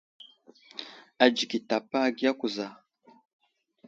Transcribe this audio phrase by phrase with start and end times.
[1.23, 2.67] Adzik i tapa agiya kuza.